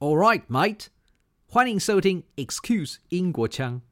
[0.00, 0.90] All right, mate，
[1.48, 3.82] 欢迎收听 Excuse 英国腔。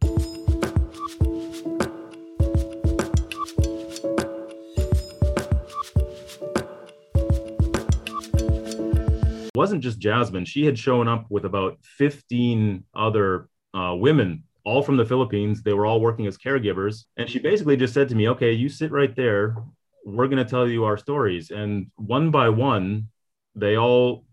[9.55, 10.45] wasn't just Jasmine.
[10.45, 15.63] She had shown up with about 15 other uh, women, all from the Philippines.
[15.63, 17.07] They were all working as caregivers.
[17.17, 19.57] And she basically just said to me, okay, you sit right there.
[20.05, 21.51] We're going to tell you our stories.
[21.51, 23.09] And one by one,
[23.55, 24.25] they all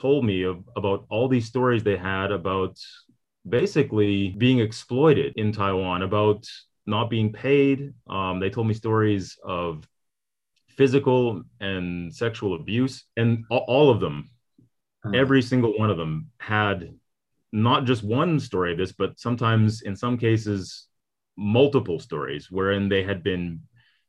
[0.00, 2.78] told me of, about all these stories they had about
[3.48, 6.46] basically being exploited in Taiwan, about
[6.86, 7.92] not being paid.
[8.08, 9.86] Um, they told me stories of
[10.68, 14.30] physical and sexual abuse, and all of them
[15.04, 15.14] Hmm.
[15.14, 16.92] every single one of them had
[17.52, 20.88] not just one story of this, but sometimes in some cases,
[21.36, 23.60] multiple stories wherein they had been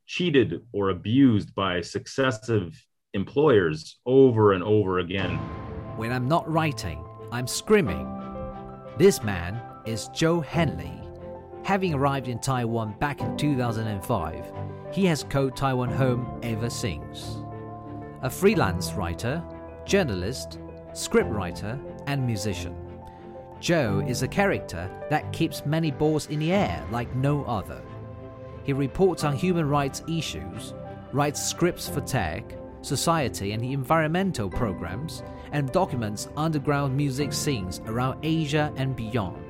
[0.08, 2.84] cheated or abused by successive
[3.14, 5.59] employers over and over again.
[6.00, 8.08] When I'm not writing, I'm screaming.
[8.98, 10.98] This man is Joe Henley.
[11.64, 14.46] Having arrived in Taiwan back in 2005,
[14.94, 17.40] he has called Taiwan home ever since.
[18.22, 19.44] A freelance writer,
[19.84, 20.60] journalist,
[20.94, 22.78] scriptwriter, and musician.
[23.60, 27.82] Joe is a character that keeps many balls in the air like no other.
[28.64, 30.74] He reports on human rights issues,
[31.12, 38.74] writes scripts for tech, society, and environmental programs, and documents underground music scenes around Asia
[38.76, 39.44] and beyond.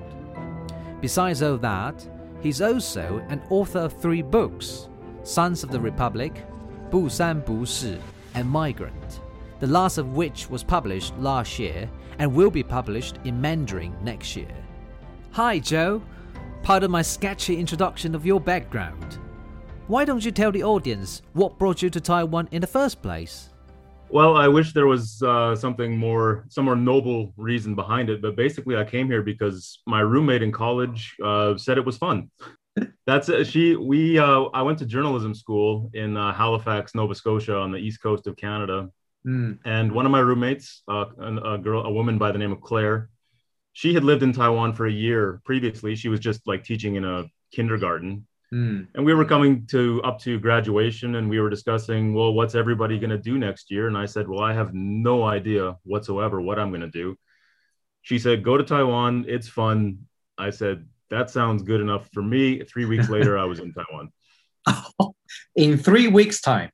[1.01, 2.07] Besides all that,
[2.41, 4.87] he's also an author of three books
[5.23, 6.45] Sons of the Republic,
[6.89, 7.97] Bu San Bu Shi,
[8.33, 9.19] and Migrant
[9.59, 14.35] the last of which was published last year and will be published in Mandarin next
[14.35, 14.53] year.
[15.31, 16.01] Hi, Joe.
[16.63, 19.19] Pardon my sketchy introduction of your background.
[19.87, 23.49] Why don't you tell the audience what brought you to Taiwan in the first place?
[24.09, 28.21] Well, I wish there was uh, something more, some more noble reason behind it.
[28.21, 32.31] But basically, I came here because my roommate in college uh, said it was fun.
[33.05, 33.75] That's uh, she.
[33.75, 34.17] We.
[34.17, 38.25] Uh, I went to journalism school in uh, Halifax, Nova Scotia, on the east coast
[38.27, 38.89] of Canada,
[39.25, 39.59] Mm.
[39.65, 43.09] And one of my roommates, uh, a girl, a woman by the name of Claire,
[43.73, 45.95] she had lived in Taiwan for a year previously.
[45.95, 48.25] She was just like teaching in a kindergarten.
[48.53, 48.87] Mm.
[48.95, 52.97] And we were coming to up to graduation and we were discussing, well, what's everybody
[52.97, 53.87] going to do next year?
[53.87, 57.15] And I said, well, I have no idea whatsoever what I'm going to do.
[58.01, 59.25] She said, go to Taiwan.
[59.27, 59.99] It's fun.
[60.37, 62.63] I said, that sounds good enough for me.
[62.63, 64.11] Three weeks later, I was in Taiwan.
[65.55, 66.71] in three weeks' time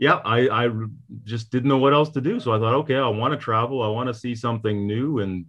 [0.00, 0.70] yeah, I, I
[1.24, 2.40] just didn't know what else to do.
[2.40, 3.82] So I thought, okay, I want to travel.
[3.82, 5.44] I want to see something new and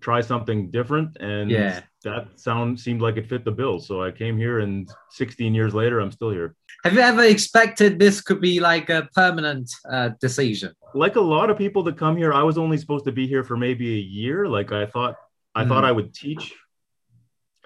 [0.00, 1.16] try something different.
[1.18, 1.82] And yeah.
[2.02, 3.78] That sound seemed like it fit the bill.
[3.78, 6.54] So I came here and 16 years later, I'm still here.
[6.84, 10.72] Have you ever expected this could be like a permanent uh, decision?
[10.94, 13.44] Like a lot of people that come here, I was only supposed to be here
[13.44, 14.46] for maybe a year.
[14.46, 15.16] Like I thought,
[15.54, 15.68] I mm.
[15.68, 16.54] thought I would teach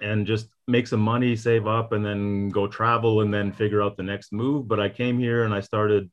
[0.01, 3.95] and just make some money, save up, and then go travel and then figure out
[3.95, 4.67] the next move.
[4.67, 6.11] But I came here and I started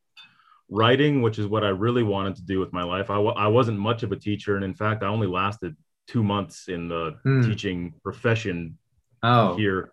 [0.69, 3.11] writing, which is what I really wanted to do with my life.
[3.11, 4.55] I w- I wasn't much of a teacher.
[4.57, 5.77] And in fact, I only lasted
[6.09, 7.43] two months in the hmm.
[7.43, 8.79] teaching profession
[9.23, 9.57] oh.
[9.57, 9.93] here.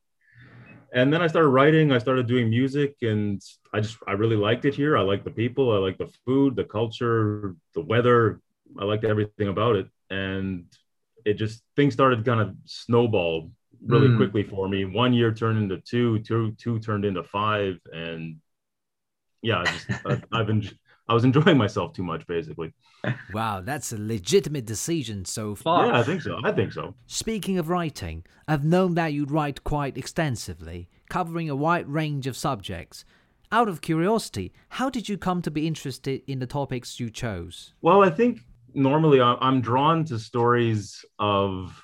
[0.92, 3.40] And then I started writing, I started doing music, and
[3.74, 4.98] I just, I really liked it here.
[4.98, 8.42] I like the people, I like the food, the culture, the weather.
[8.80, 9.88] I liked everything about it.
[10.09, 10.66] And
[11.25, 13.52] it just, things started kind of snowball
[13.86, 14.18] really mm.
[14.18, 14.86] quickly for me.
[14.86, 18.38] One year turned into two, two, two turned into five, and
[19.44, 20.68] yeah, I just, I, I've been.
[21.09, 22.74] I was enjoying myself too much, basically.
[23.34, 25.88] Wow, that's a legitimate decision so far.
[25.88, 26.40] Yeah, I think so.
[26.44, 26.96] I think so.
[27.08, 32.38] Speaking of writing, I've known that you write quite extensively, covering a wide range of
[32.38, 33.03] subjects.
[33.52, 37.74] Out of curiosity, how did you come to be interested in the topics you chose?
[37.81, 38.42] Well, I think
[38.74, 41.81] normally I'm drawn to stories of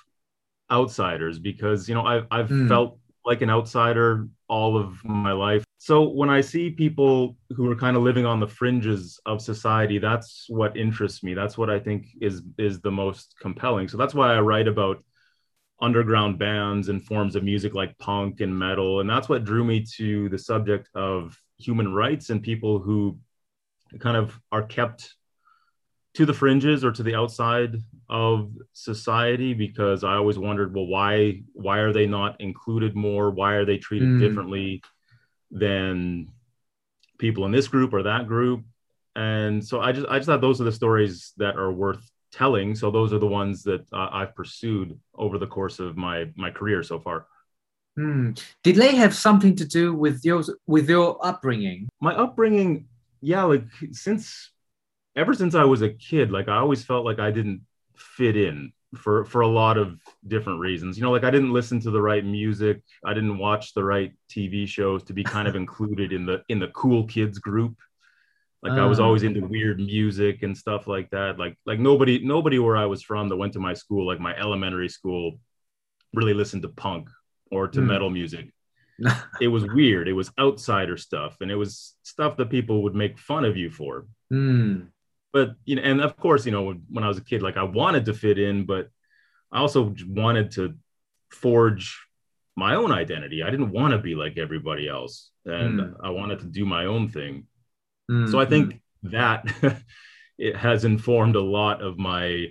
[0.71, 2.67] outsiders because you know I've I've mm.
[2.67, 5.63] felt like an outsider all of my life.
[5.77, 9.99] So when I see people who are kind of living on the fringes of society,
[9.99, 11.33] that's what interests me.
[11.33, 13.87] That's what I think is is the most compelling.
[13.87, 15.03] So that's why I write about
[15.81, 19.85] underground bands and forms of music like punk and metal and that's what drew me
[19.97, 23.19] to the subject of human rights and people who
[23.99, 25.15] kind of are kept
[26.15, 27.75] to the fringes or to the outside
[28.09, 33.29] of society because I always wondered, well, why why are they not included more?
[33.31, 34.19] Why are they treated mm.
[34.19, 34.81] differently
[35.51, 36.29] than
[37.17, 38.63] people in this group or that group?
[39.15, 42.75] And so I just I just thought those are the stories that are worth telling.
[42.75, 46.49] So those are the ones that uh, I've pursued over the course of my my
[46.49, 47.27] career so far.
[47.99, 48.41] Mm.
[48.63, 51.89] Did they have something to do with your with your upbringing?
[51.99, 52.87] My upbringing,
[53.21, 54.51] yeah, like since
[55.15, 57.61] ever since I was a kid, like I always felt like I didn't
[57.95, 60.97] fit in for for a lot of different reasons.
[60.97, 64.13] You know, like I didn't listen to the right music, I didn't watch the right
[64.29, 67.77] TV shows to be kind of included in the in the cool kids group.
[68.61, 68.73] Like.
[68.79, 71.37] I was always into weird music and stuff like that.
[71.37, 74.35] Like like nobody nobody where I was from that went to my school, like my
[74.35, 75.39] elementary school,
[76.15, 77.07] really listened to punk
[77.51, 77.85] or to mm.
[77.85, 78.51] metal music.
[79.39, 80.07] it was weird.
[80.07, 83.69] It was outsider stuff, and it was stuff that people would make fun of you
[83.69, 84.07] for.
[84.33, 84.87] Mm
[85.35, 87.63] but you know, and of course, you know, when I was a kid, like I
[87.63, 88.87] wanted to fit in, but
[89.51, 90.75] I also wanted to
[91.29, 92.07] forge
[92.55, 93.43] my own identity.
[93.43, 95.93] I didn't want to be like everybody else, and mm.
[96.01, 97.47] I wanted to do my own thing.
[98.09, 98.31] Mm-hmm.
[98.31, 99.45] So I think that
[100.37, 102.45] it has informed a lot of my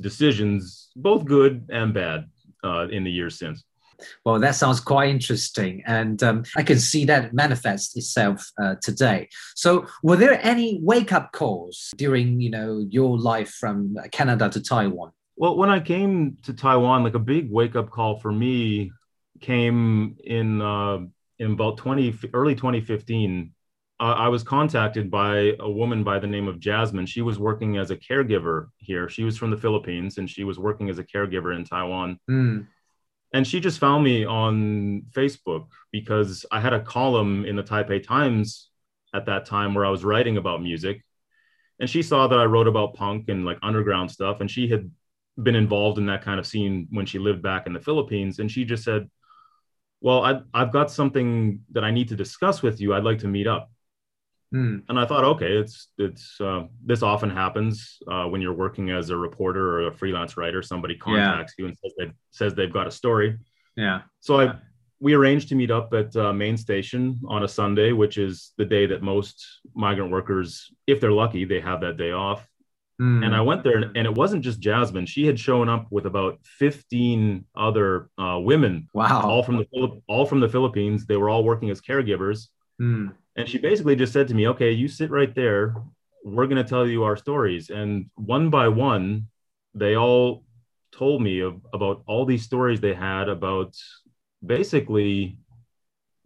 [0.00, 2.30] decisions, both good and bad,
[2.62, 3.64] uh, in the years since.
[4.24, 9.28] Well, that sounds quite interesting, and um, I can see that manifest itself uh, today.
[9.54, 15.12] So, were there any wake-up calls during, you know, your life from Canada to Taiwan?
[15.36, 18.92] Well, when I came to Taiwan, like a big wake-up call for me
[19.40, 20.98] came in uh,
[21.38, 23.52] in about twenty early 2015.
[24.00, 27.06] Uh, I was contacted by a woman by the name of Jasmine.
[27.06, 29.08] She was working as a caregiver here.
[29.08, 32.18] She was from the Philippines, and she was working as a caregiver in Taiwan.
[32.28, 32.66] Mm
[33.34, 38.00] and she just found me on Facebook because I had a column in the Taipei
[38.00, 38.70] Times
[39.12, 41.04] at that time where I was writing about music.
[41.80, 44.40] And she saw that I wrote about punk and like underground stuff.
[44.40, 44.88] And she had
[45.42, 48.38] been involved in that kind of scene when she lived back in the Philippines.
[48.38, 49.10] And she just said,
[50.00, 52.94] Well, I, I've got something that I need to discuss with you.
[52.94, 53.68] I'd like to meet up.
[54.54, 54.78] Hmm.
[54.88, 59.10] And I thought, okay, it's it's uh, this often happens uh, when you're working as
[59.10, 60.62] a reporter or a freelance writer.
[60.62, 61.64] Somebody contacts yeah.
[61.64, 63.36] you and says they says they've got a story.
[63.76, 64.02] Yeah.
[64.20, 64.54] So I
[65.00, 68.64] we arranged to meet up at uh, main station on a Sunday, which is the
[68.64, 72.48] day that most migrant workers, if they're lucky, they have that day off.
[73.02, 73.26] Mm.
[73.26, 75.06] And I went there, and it wasn't just Jasmine.
[75.06, 80.26] She had shown up with about 15 other uh, women, wow, all from the all
[80.26, 81.06] from the Philippines.
[81.06, 82.50] They were all working as caregivers.
[82.80, 83.14] Mm.
[83.36, 85.74] And she basically just said to me, okay, you sit right there.
[86.24, 87.70] We're going to tell you our stories.
[87.70, 89.28] And one by one,
[89.74, 90.44] they all
[90.92, 93.74] told me of, about all these stories they had about
[94.44, 95.38] basically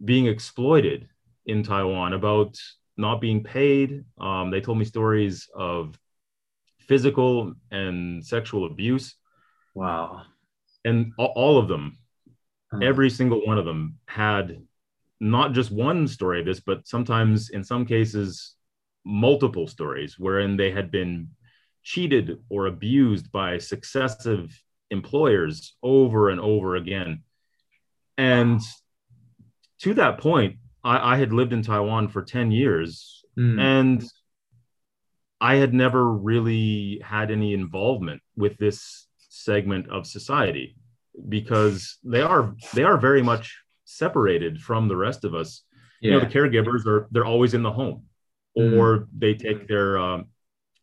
[0.03, 1.07] being exploited
[1.45, 2.57] in Taiwan, about
[2.95, 4.05] not being paid.
[4.19, 5.97] Um, they told me stories of
[6.79, 9.15] physical and sexual abuse.
[9.73, 10.23] Wow.
[10.85, 11.97] And all, all of them,
[12.71, 12.79] huh.
[12.83, 14.61] every single one of them had
[15.19, 18.55] not just one story of this, but sometimes in some cases,
[19.05, 21.29] multiple stories wherein they had been
[21.83, 24.61] cheated or abused by successive
[24.91, 27.23] employers over and over again.
[28.17, 28.61] And
[29.79, 33.59] to that point, I, I had lived in Taiwan for 10 years mm.
[33.59, 34.03] and
[35.41, 40.75] I had never really had any involvement with this segment of society
[41.27, 43.57] because they are they are very much
[43.89, 45.63] separated from the rest of us.
[46.01, 46.11] Yeah.
[46.11, 48.05] You know, the caregivers are they're always in the home,
[48.57, 48.77] mm.
[48.77, 50.27] or they take their um,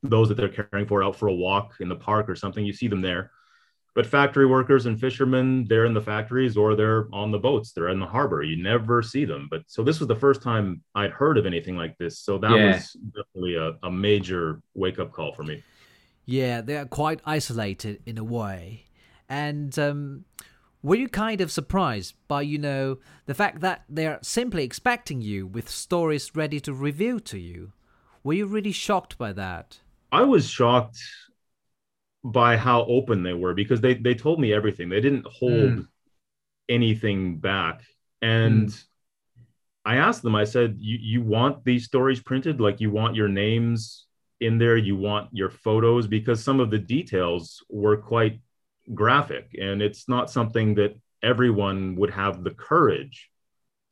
[0.02, 2.64] those that they're caring for out for a walk in the park or something.
[2.64, 3.30] You see them there.
[3.94, 7.72] But factory workers and fishermen, they're in the factories or they're on the boats.
[7.72, 8.42] They're in the harbor.
[8.42, 9.48] You never see them.
[9.50, 12.18] But so this was the first time I'd heard of anything like this.
[12.18, 12.74] So that yeah.
[12.74, 15.64] was definitely a, a major wake up call for me.
[16.26, 18.84] Yeah, they're quite isolated in a way.
[19.30, 20.26] And um,
[20.86, 25.44] were you kind of surprised by, you know, the fact that they're simply expecting you
[25.44, 27.72] with stories ready to reveal to you?
[28.22, 29.80] Were you really shocked by that?
[30.12, 30.98] I was shocked
[32.22, 34.88] by how open they were because they they told me everything.
[34.88, 35.88] They didn't hold mm.
[36.68, 37.82] anything back.
[38.22, 38.84] And mm.
[39.84, 42.60] I asked them, I said, you, you want these stories printed?
[42.60, 44.06] Like you want your names
[44.40, 48.40] in there, you want your photos, because some of the details were quite
[48.94, 49.50] graphic.
[49.60, 53.30] And it's not something that everyone would have the courage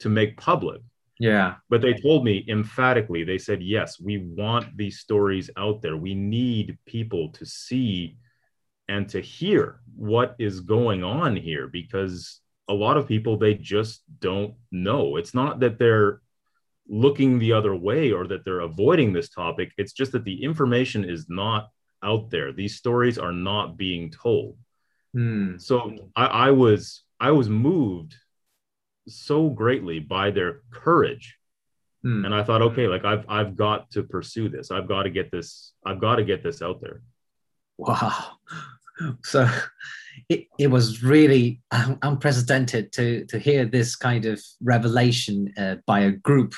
[0.00, 0.80] to make public.
[1.18, 1.54] Yeah.
[1.70, 5.96] But they told me emphatically they said yes we want these stories out there.
[5.96, 8.16] We need people to see
[8.88, 14.02] and to hear what is going on here because a lot of people they just
[14.20, 15.16] don't know.
[15.16, 16.20] It's not that they're
[16.88, 19.72] looking the other way or that they're avoiding this topic.
[19.78, 21.70] It's just that the information is not
[22.02, 22.52] out there.
[22.52, 24.58] These stories are not being told
[25.14, 25.56] Hmm.
[25.59, 28.16] So I, I was I was moved
[29.06, 31.37] so greatly by their courage.
[32.02, 32.25] Hmm.
[32.25, 34.71] And I thought, okay, like I've I've got to pursue this.
[34.71, 37.00] I've got to get this, I've got to get this out there.
[37.78, 38.38] Wow.
[39.25, 39.49] So
[40.28, 46.11] it, it was really unprecedented to to hear this kind of revelation uh, by a
[46.11, 46.54] group.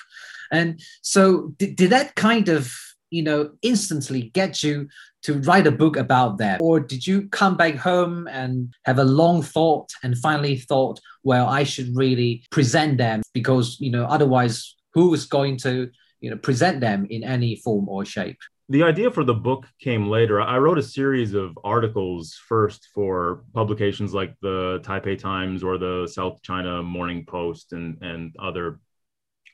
[0.52, 2.72] And so did, did that kind of
[3.10, 4.88] you know, instantly get you
[5.22, 6.60] to write a book about that?
[6.60, 11.46] Or did you come back home and have a long thought and finally thought, well,
[11.46, 16.36] I should really present them because, you know, otherwise, who is going to, you know,
[16.36, 18.38] present them in any form or shape?
[18.68, 20.40] the idea for the book came later.
[20.40, 26.08] I wrote a series of articles first for publications like the Taipei Times or the
[26.12, 28.80] South China Morning Post and and other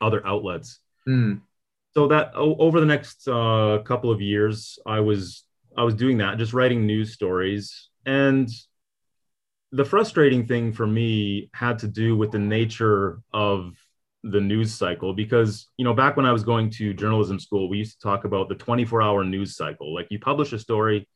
[0.01, 0.79] other outlets.
[1.07, 1.43] Mm.
[1.95, 5.45] So that over the next uh, couple of years, I was
[5.77, 7.91] I was doing that, just writing news stories.
[8.07, 8.49] And
[9.73, 13.75] the frustrating thing for me had to do with the nature of
[14.25, 17.79] the news cycle because you know back when i was going to journalism school we
[17.79, 21.09] used to talk about the 24 hour news cycle like you publish a story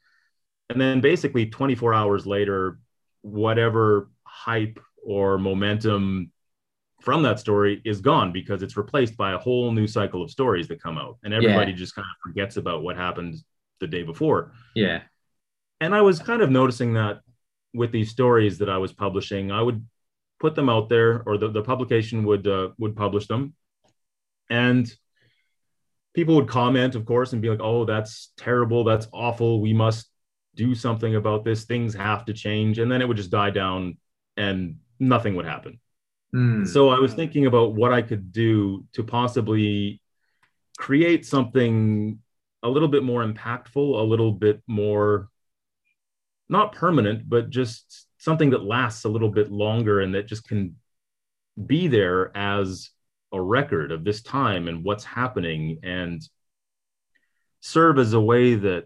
[0.70, 2.80] and then basically 24 hours later
[3.22, 6.32] whatever hype or momentum
[7.00, 10.68] from that story is gone because it's replaced by a whole new cycle of stories
[10.68, 11.76] that come out and everybody yeah.
[11.76, 13.36] just kind of forgets about what happened
[13.80, 15.02] the day before yeah
[15.80, 17.20] and i was kind of noticing that
[17.74, 19.84] with these stories that i was publishing i would
[20.38, 23.54] put them out there, or the, the publication would uh, would publish them,
[24.50, 24.92] and
[26.14, 28.84] people would comment, of course, and be like, "Oh, that's terrible.
[28.84, 29.60] That's awful.
[29.60, 30.08] We must
[30.54, 31.64] do something about this.
[31.64, 33.98] Things have to change." And then it would just die down,
[34.36, 35.80] and nothing would happen.
[36.34, 36.66] Mm.
[36.66, 40.00] So I was thinking about what I could do to possibly
[40.76, 42.18] create something
[42.62, 45.28] a little bit more impactful, a little bit more
[46.48, 50.76] not permanent, but just something that lasts a little bit longer and that just can
[51.64, 52.90] be there as
[53.32, 56.22] a record of this time and what's happening and
[57.60, 58.84] serve as a way that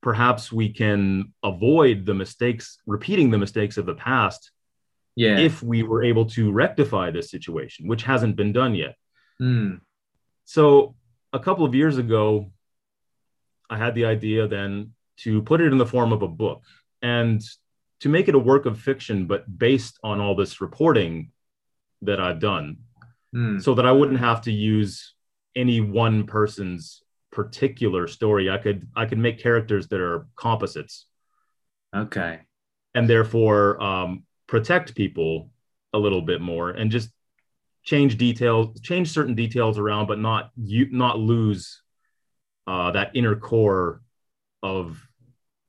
[0.00, 4.52] perhaps we can avoid the mistakes repeating the mistakes of the past
[5.18, 8.94] yeah if we were able to rectify this situation which hasn't been done yet
[9.40, 9.80] mm.
[10.44, 10.94] so
[11.32, 12.50] a couple of years ago
[13.68, 16.62] i had the idea then to put it in the form of a book
[17.02, 17.42] and
[18.00, 21.32] to make it a work of fiction, but based on all this reporting
[22.02, 22.78] that I've done,
[23.34, 23.62] mm.
[23.62, 25.14] so that I wouldn't have to use
[25.56, 28.48] any one person's particular story.
[28.48, 31.06] I could I could make characters that are composites.
[31.94, 32.40] Okay.
[32.94, 35.50] And therefore um, protect people
[35.94, 37.10] a little bit more and just
[37.84, 41.82] change details, change certain details around, but not you not lose
[42.66, 44.02] uh, that inner core
[44.62, 45.00] of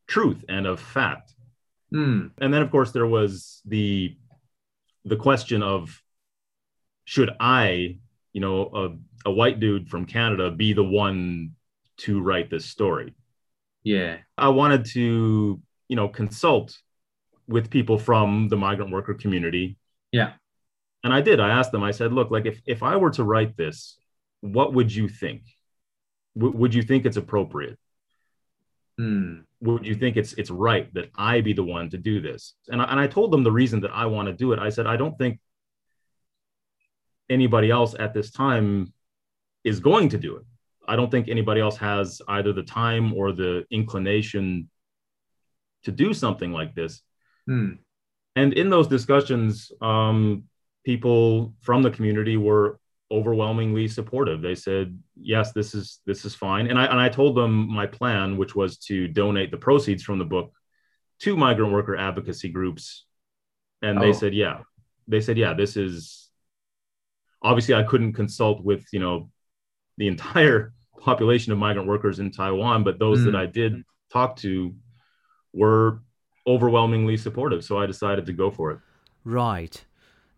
[0.08, 1.34] truth and of fact.
[1.94, 2.32] Mm.
[2.40, 4.18] And then, of course, there was the
[5.06, 6.02] the question of
[7.06, 8.00] should I,
[8.34, 11.52] you know, a, a white dude from Canada, be the one
[11.98, 13.14] to write this story?
[13.84, 16.78] Yeah, I wanted to, you know, consult
[17.50, 19.78] with people from the migrant worker community.
[20.12, 20.34] Yeah,
[21.04, 21.40] and I did.
[21.40, 21.84] I asked them.
[21.84, 23.98] I said, "Look, like if if I were to write this,
[24.42, 25.42] what would you think?
[26.38, 27.78] W- would you think it's appropriate?"
[28.98, 32.56] Hmm would you think it's it's right that I be the one to do this?
[32.70, 34.60] And I, and I told them the reason that I want to do it.
[34.60, 35.40] I said I don't think
[37.30, 38.94] anybody else at this time
[39.64, 40.44] is going to do it.
[40.88, 44.70] I don't think anybody else has either the time or the inclination
[45.84, 47.02] to do something like this.
[47.50, 47.72] Hmm.
[48.36, 50.44] And in those discussions, um,
[50.86, 52.80] people from the community were
[53.12, 54.42] overwhelmingly supportive.
[54.42, 57.88] They said, "Yes, this is this is fine." And I and I told them my
[57.88, 60.54] plan, which was to donate the proceeds from the book
[61.22, 63.06] to migrant worker advocacy groups,
[63.82, 64.02] and oh.
[64.02, 64.62] they said, "Yeah."
[65.08, 66.30] They said, "Yeah, this is."
[67.42, 69.32] Obviously, I couldn't consult with you know
[69.98, 73.26] the entire population of migrant workers in Taiwan, but those mm.
[73.26, 74.76] that I did talk to
[75.52, 76.04] were
[76.50, 77.64] overwhelmingly supportive.
[77.64, 78.80] So I decided to go for it.
[79.24, 79.86] Right.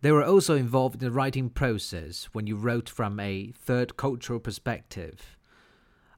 [0.02, 4.38] They were also involved in the writing process when you wrote from a third cultural
[4.38, 5.36] perspective.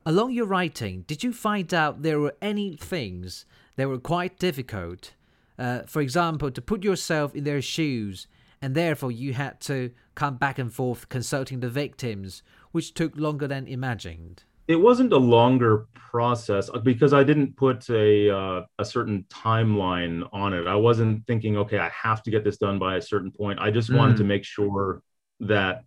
[0.06, 3.46] Along your writing, did you find out there were any things
[3.76, 5.12] that were quite difficult?
[5.58, 8.26] Uh, for example, to put yourself in their shoes,
[8.60, 13.46] and therefore you had to come back and forth consulting the victims, which took longer
[13.46, 18.84] than imagined it wasn't a longer process uh, because I didn't put a uh, a
[18.84, 20.66] certain timeline on it.
[20.66, 23.58] I wasn't thinking, okay, I have to get this done by a certain point.
[23.58, 23.96] I just mm.
[23.96, 24.28] wanted to mm.
[24.28, 25.02] make sure
[25.40, 25.84] that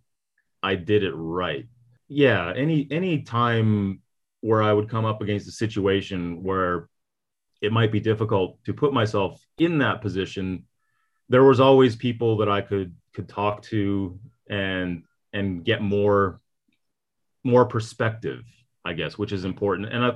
[0.62, 1.66] I did it right.
[2.08, 4.02] Yeah, any any time
[4.40, 6.88] where I would come up against a situation where
[7.60, 10.66] it might be difficult to put myself in that position,
[11.28, 14.18] there was always people that I could could talk to
[14.48, 16.40] and and get more
[17.44, 18.44] more perspective
[18.88, 19.92] I guess, which is important.
[19.92, 20.12] And I,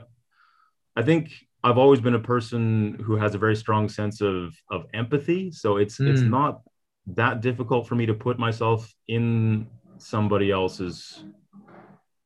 [0.97, 4.87] I think I've always been a person who has a very strong sense of of
[4.95, 5.52] empathy.
[5.52, 6.09] So it's mm.
[6.11, 6.31] it's hmm.
[6.31, 6.62] not
[7.09, 9.67] that difficult for me to put myself in
[9.99, 11.23] somebody else's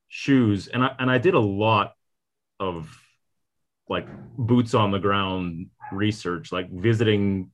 [0.08, 1.94] shoes, and I and I did a lot
[2.60, 2.96] of
[3.88, 7.50] like boots on the ground research, like visiting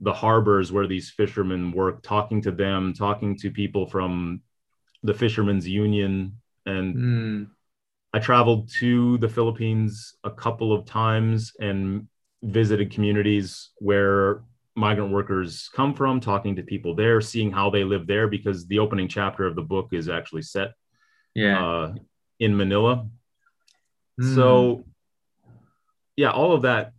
[0.00, 4.42] the harbors where these fishermen work, talking to them, talking to people from
[5.02, 7.50] the Fishermen's Union, and Mm.
[8.14, 12.06] I traveled to the Philippines a couple of times and
[12.44, 14.44] visited communities where
[14.76, 18.78] migrant workers come from, talking to people there, seeing how they live there, because the
[18.78, 20.74] opening chapter of the book is actually set
[21.34, 21.58] Yeah.
[21.64, 21.94] uh,
[22.38, 23.08] in Manila.
[24.20, 24.34] Mm.
[24.36, 24.84] So,
[26.14, 26.92] yeah, all of that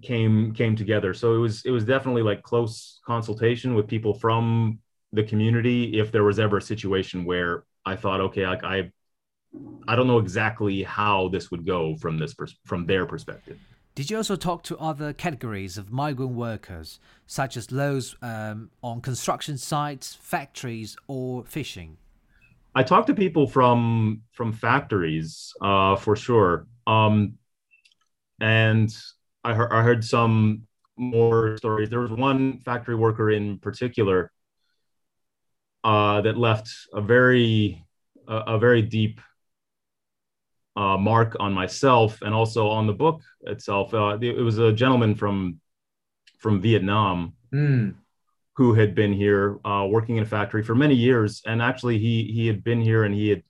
[0.00, 1.12] came came together.
[1.12, 4.78] So it was it was definitely like close consultation with people from
[5.12, 5.98] the community.
[5.98, 8.92] If there was ever a situation where I thought, okay, like I
[9.86, 13.58] I don't know exactly how this would go from this pers- from their perspective.
[13.94, 19.00] Did you also talk to other categories of migrant workers, such as those um, on
[19.00, 21.96] construction sites, factories, or fishing?
[22.74, 27.38] I talked to people from from factories uh, for sure, um,
[28.40, 28.94] and
[29.42, 31.88] I heard, I heard some more stories.
[31.88, 34.30] There was one factory worker in particular
[35.82, 37.84] uh, that left a very
[38.28, 39.20] a, a very deep
[40.78, 43.18] uh, mark on myself and also on the book
[43.52, 43.92] itself.
[43.92, 45.60] Uh, it was a gentleman from
[46.38, 47.94] from Vietnam Mm.
[48.58, 52.14] who had been here uh, working in a factory for many years, and actually he
[52.36, 53.42] he had been here and he had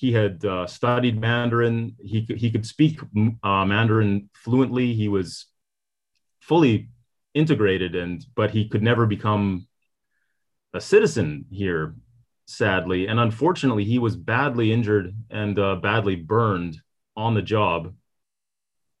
[0.00, 1.96] he had uh, studied Mandarin.
[2.12, 3.00] He could he could speak
[3.42, 4.92] uh, Mandarin fluently.
[4.92, 5.46] He was
[6.40, 6.88] fully
[7.32, 9.66] integrated, and but he could never become
[10.74, 11.94] a citizen here,
[12.48, 13.06] sadly.
[13.06, 16.80] And unfortunately, he was badly injured and uh, badly burned
[17.16, 17.94] on the job,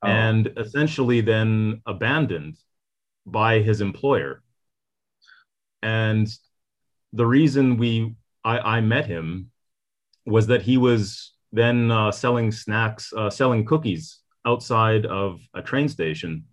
[0.00, 0.06] Oh.
[0.06, 2.56] and essentially then abandoned
[3.26, 4.44] by his employer.
[5.82, 6.28] And
[7.12, 8.14] the reason we
[8.44, 9.50] I, I met him
[10.24, 15.88] was that he was then uh, selling snacks, uh, selling cookies outside of a train
[15.88, 16.44] station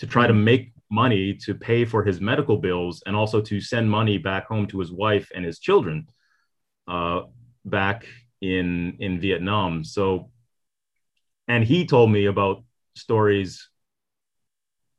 [0.00, 3.88] to try to make money to pay for his medical bills and also to send
[3.88, 6.08] money back home to his wife and his children
[6.90, 7.22] uh,
[7.64, 8.06] back
[8.40, 9.84] in in Vietnam.
[9.84, 10.30] So,
[11.48, 12.64] and he told me about
[12.96, 13.68] stories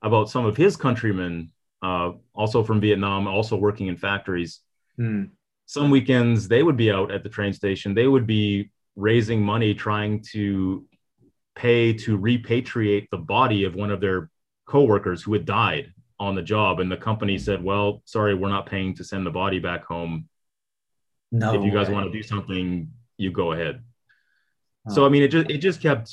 [0.01, 1.51] about some of his countrymen,
[1.83, 4.61] uh, also from Vietnam, also working in factories.
[4.99, 5.29] Mm.
[5.65, 7.93] Some weekends they would be out at the train station.
[7.93, 10.85] They would be raising money trying to
[11.55, 14.29] pay to repatriate the body of one of their
[14.65, 16.79] coworkers who had died on the job.
[16.79, 20.29] And the company said, "Well, sorry, we're not paying to send the body back home.
[21.31, 21.53] No.
[21.53, 21.93] if you guys way.
[21.93, 23.83] want to do something, you go ahead."
[24.89, 26.11] So I mean, it just it just kept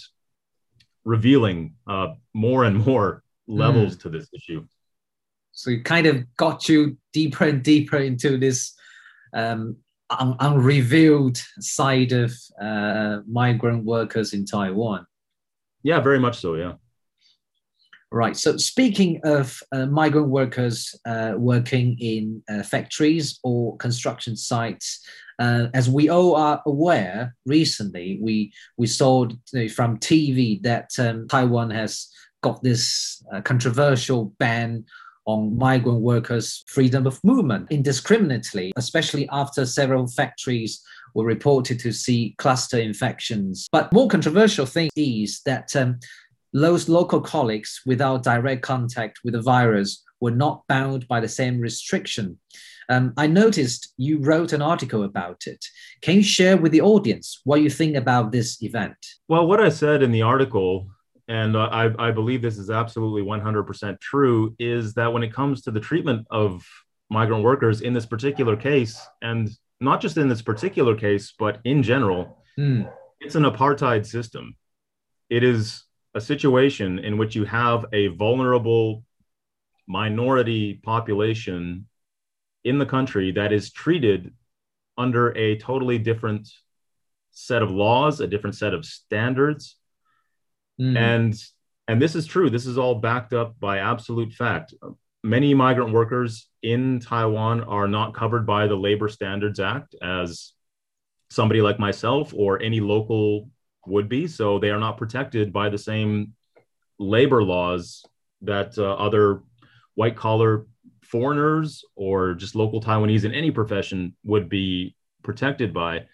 [1.04, 4.66] revealing uh, more and more levels to this issue.
[5.52, 8.74] So it kind of got you deeper and deeper into this
[9.32, 9.76] um,
[10.10, 15.06] un- unrevealed side of uh, migrant workers in Taiwan.
[15.82, 16.54] Yeah, very much so.
[16.54, 16.74] Yeah.
[18.10, 18.36] Right.
[18.36, 25.06] So speaking of uh, migrant workers uh, working in uh, factories or construction sites,
[25.38, 29.28] uh, as we all are aware, recently we we saw
[29.74, 32.08] from TV that um, Taiwan has
[32.42, 34.84] got this uh, controversial ban
[35.26, 40.80] on migrant workers' freedom of movement indiscriminately, especially after several factories
[41.14, 43.68] were reported to see cluster infections.
[43.70, 46.00] But more controversial thing is that um,
[46.52, 51.60] those local colleagues without direct contact with the virus were not bound by the same
[51.60, 52.38] restriction.
[52.88, 55.62] Um, I noticed you wrote an article about it.
[56.00, 58.96] Can you share with the audience what you think about this event?
[59.28, 60.88] Well, what I said in the article,
[61.28, 65.70] and I, I believe this is absolutely 100% true, is that when it comes to
[65.70, 66.64] the treatment of
[67.10, 71.82] migrant workers in this particular case, and not just in this particular case, but in
[71.82, 72.82] general, Hmm.
[73.20, 74.56] it's an apartheid system.
[75.30, 75.84] It is
[76.18, 79.04] a situation in which you have a vulnerable
[79.86, 81.86] minority population
[82.64, 84.34] in the country that is treated
[84.98, 86.48] under a totally different
[87.30, 89.76] set of laws, a different set of standards.
[90.78, 90.96] Hmm.
[90.96, 91.34] And
[91.86, 92.50] and this is true.
[92.50, 94.74] This is all backed up by absolute fact.
[95.22, 100.52] Many migrant workers in Taiwan are not covered by the Labor Standards Act as
[101.30, 103.48] somebody like myself or any local
[103.86, 104.26] would be.
[104.26, 106.34] So they are not protected by the same
[106.98, 108.04] labor laws
[108.42, 109.42] that uh, other
[109.94, 110.66] white collar
[111.02, 116.06] foreigners or just local Taiwanese in any profession would be protected by.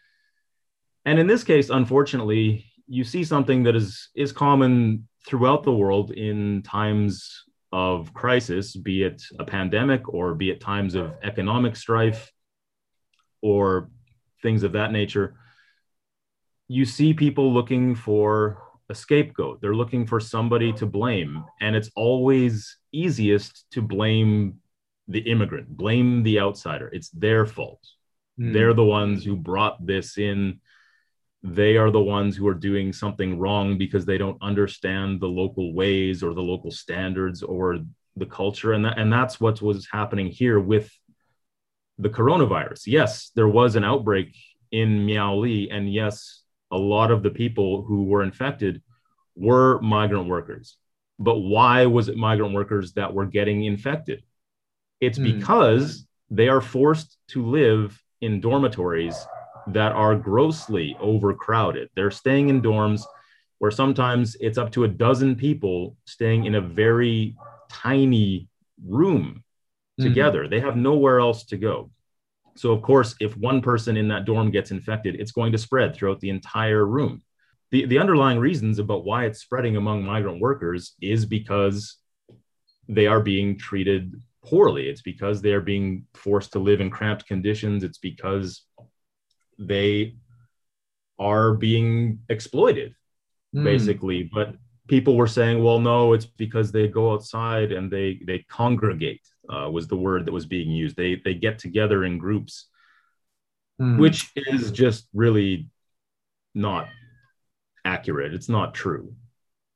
[1.04, 6.10] And in this case, unfortunately, you see something that is is common throughout the world
[6.10, 12.30] in times of crisis, be it a pandemic or be it times of economic strife
[13.42, 13.90] or
[14.42, 15.34] things of that nature.
[16.68, 19.60] You see people looking for a scapegoat.
[19.60, 21.44] They're looking for somebody to blame.
[21.60, 24.60] And it's always easiest to blame
[25.08, 26.88] the immigrant, blame the outsider.
[26.92, 27.80] It's their fault.
[28.40, 28.52] Mm.
[28.52, 30.60] They're the ones who brought this in.
[31.42, 35.74] They are the ones who are doing something wrong because they don't understand the local
[35.74, 37.80] ways or the local standards or
[38.16, 38.72] the culture.
[38.72, 40.90] And, that, and that's what was happening here with
[41.98, 42.86] the coronavirus.
[42.86, 44.34] Yes, there was an outbreak
[44.72, 45.68] in Miaoli.
[45.70, 46.43] And yes,
[46.74, 48.82] a lot of the people who were infected
[49.36, 50.76] were migrant workers.
[51.18, 54.24] But why was it migrant workers that were getting infected?
[55.00, 55.36] It's mm.
[55.36, 59.16] because they are forced to live in dormitories
[59.68, 61.90] that are grossly overcrowded.
[61.94, 63.02] They're staying in dorms
[63.58, 67.36] where sometimes it's up to a dozen people staying in a very
[67.70, 68.48] tiny
[68.84, 69.44] room
[69.96, 70.04] hmm.
[70.04, 70.44] together.
[70.44, 70.50] Mm.
[70.50, 71.90] They have nowhere else to go.
[72.56, 75.94] So, of course, if one person in that dorm gets infected, it's going to spread
[75.94, 77.22] throughout the entire room.
[77.70, 81.96] The, the underlying reasons about why it's spreading among migrant workers is because
[82.88, 84.14] they are being treated
[84.44, 84.88] poorly.
[84.88, 87.82] It's because they are being forced to live in cramped conditions.
[87.82, 88.62] It's because
[89.58, 90.14] they
[91.18, 92.94] are being exploited,
[93.54, 93.64] mm.
[93.64, 94.30] basically.
[94.32, 94.54] But
[94.86, 99.70] people were saying, well, no, it's because they go outside and they they congregate uh,
[99.70, 100.96] was the word that was being used.
[100.96, 102.68] They they get together in groups,
[103.80, 103.98] mm.
[103.98, 105.68] which is just really
[106.54, 106.88] not
[107.84, 108.34] accurate.
[108.34, 109.14] It's not true.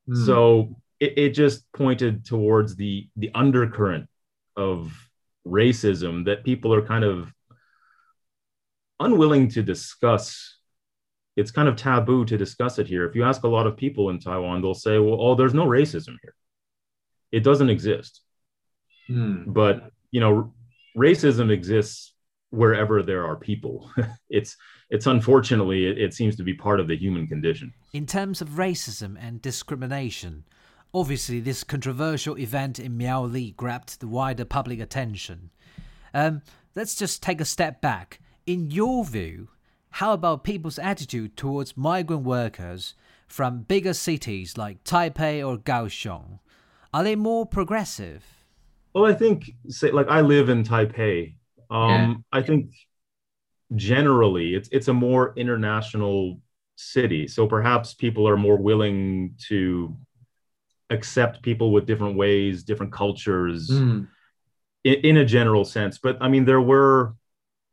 [0.09, 0.27] Mm.
[0.27, 4.09] So it, it just pointed towards the the undercurrent
[4.57, 4.93] of
[5.47, 7.33] racism that people are kind of
[9.01, 10.59] unwilling to discuss
[11.39, 13.09] it's kind of taboo to discuss it here.
[13.09, 15.67] If you ask a lot of people in Taiwan, they'll say, well, oh, there's no
[15.67, 16.35] racism here.
[17.31, 18.23] It doesn't exist.
[19.11, 19.53] Mm.
[19.53, 20.53] But, you know,
[20.97, 22.13] racism exists
[22.51, 23.91] wherever there are people.
[24.31, 24.57] it's
[24.91, 27.73] it's unfortunately it, it, seems to be part of the human condition.
[27.93, 30.45] In terms of racism and discrimination,
[30.95, 35.51] obviously this controversial event in Miaoli grabbed the wider public attention.
[36.15, 36.43] Um,
[36.75, 38.21] let's just take a step back.
[38.47, 39.49] In your view,
[39.91, 42.95] how about people's attitude towards migrant workers
[43.27, 46.39] from bigger cities like Taipei or Kaohsiung?
[46.95, 48.38] Are they more progressive?
[48.99, 51.37] Well, I think, say, like I live in Taipei.
[51.71, 52.39] Um, yeah.
[52.41, 52.75] I think
[53.77, 56.41] generally it's it's a more international
[56.75, 59.97] city, so perhaps people are more willing to
[60.91, 64.09] accept people with different ways, different cultures, mm.
[64.83, 65.99] in, in a general sense.
[65.99, 67.15] But I mean, there were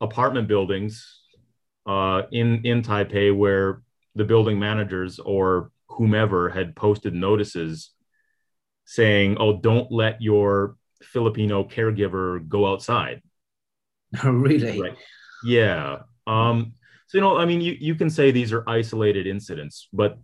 [0.00, 1.22] apartment buildings
[1.86, 3.82] uh, in in Taipei where
[4.14, 7.90] the building managers or whomever had posted notices
[8.84, 13.22] saying, "Oh, don't let your Filipino caregiver go outside."
[14.22, 14.80] Oh, really?
[14.80, 14.96] Right.
[15.44, 16.02] Yeah.
[16.26, 16.72] Um,
[17.08, 20.18] so you know, I mean, you you can say these are isolated incidents, but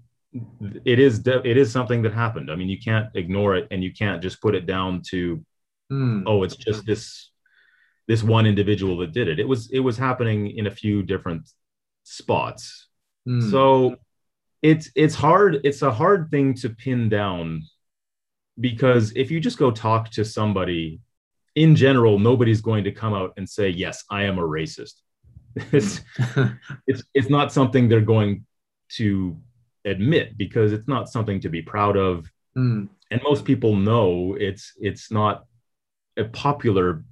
[0.85, 2.51] it is de- it is something that happened.
[2.51, 5.45] I mean, you can't ignore it, and you can't just put it down to,
[5.93, 6.23] mm.
[6.27, 7.31] oh, it's just this
[8.09, 9.39] this one individual that did it.
[9.39, 11.49] It was it was happening in a few different
[12.03, 12.89] spots.
[13.29, 13.51] Mm.
[13.51, 13.97] So
[14.63, 17.63] it's it's hard it's a hard thing to pin down
[18.62, 21.01] because if you just go talk to somebody
[21.55, 24.94] in general nobody's going to come out and say yes I am a racist.
[25.72, 26.01] it's
[26.87, 28.46] it's it's not something they're going
[28.96, 29.37] to
[29.85, 32.31] admit because it's not something to be proud of.
[32.57, 32.88] Mm.
[33.11, 35.44] And most people know it's it's not
[36.16, 37.05] a popular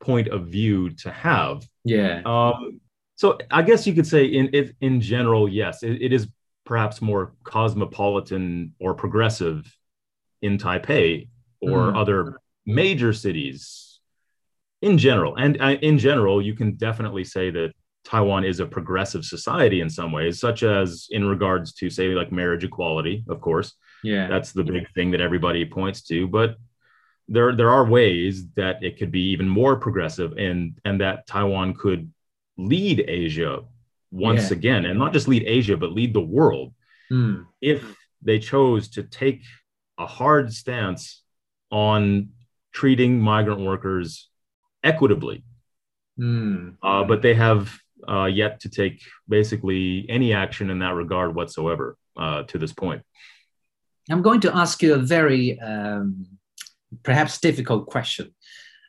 [0.00, 1.66] point of view to have.
[1.84, 2.22] Yeah.
[2.24, 2.80] Um,
[3.16, 6.28] so I guess you could say in in general, yes, it, it is
[6.64, 9.70] perhaps more cosmopolitan or progressive
[10.44, 11.28] in Taipei
[11.60, 11.96] or mm.
[11.96, 13.98] other major cities
[14.82, 15.36] in general.
[15.36, 17.72] And uh, in general, you can definitely say that
[18.04, 22.30] Taiwan is a progressive society in some ways, such as in regards to say like
[22.30, 23.72] marriage equality, of course.
[24.02, 24.28] Yeah.
[24.28, 26.28] That's the big thing that everybody points to.
[26.28, 26.56] But
[27.26, 31.72] there there are ways that it could be even more progressive and and that Taiwan
[31.72, 32.12] could
[32.58, 33.62] lead Asia
[34.10, 34.56] once yeah.
[34.58, 36.74] again, and not just lead Asia, but lead the world.
[37.10, 37.46] Mm.
[37.62, 37.82] If
[38.20, 39.42] they chose to take
[39.98, 41.22] a hard stance
[41.70, 42.30] on
[42.72, 44.28] treating migrant workers
[44.82, 45.44] equitably.
[46.18, 46.76] Mm.
[46.82, 47.76] Uh, but they have
[48.08, 53.02] uh, yet to take basically any action in that regard whatsoever uh, to this point.
[54.10, 56.26] I'm going to ask you a very um,
[57.02, 58.34] perhaps difficult question.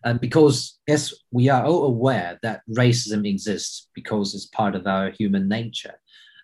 [0.03, 5.09] And because, as we are all aware that racism exists because it's part of our
[5.09, 5.95] human nature.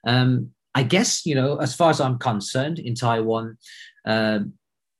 [0.07, 3.57] Um, I guess, you know, as far as I'm concerned in Taiwan,
[4.05, 4.39] uh,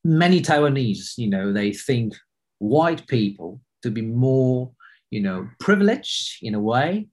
[0.04, 2.14] many Taiwanese, you know, they think
[2.60, 4.72] white people to be more,
[5.10, 7.08] you know, privileged in a way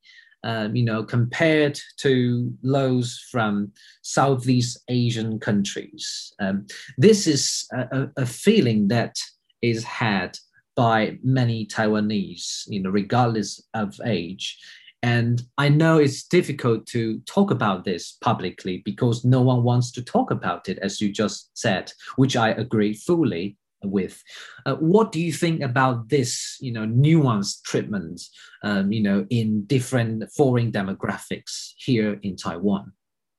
[0.45, 3.73] um, you know, compared to those from
[4.03, 6.33] Southeast Asian countries.
[6.39, 9.17] Um, this is a, a, feeling that
[9.63, 10.39] is had
[10.77, 14.59] by many Taiwanese, you know, regardless of age.
[15.03, 20.03] And I know it's difficult to talk about this publicly because no one wants to
[20.03, 24.23] talk about it, as you just said, which I agree fully with.
[24.67, 28.21] Uh, what do you think about this, you know, nuanced treatment,
[28.65, 32.93] um, you know, in different foreign demographics here in Taiwan?